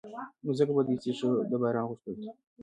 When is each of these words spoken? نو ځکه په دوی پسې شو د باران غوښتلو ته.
نو 0.43 0.51
ځکه 0.59 0.71
په 0.75 0.81
دوی 0.85 0.97
پسې 0.99 1.11
شو 1.19 1.29
د 1.49 1.53
باران 1.61 1.85
غوښتلو 1.89 2.21
ته. 2.27 2.31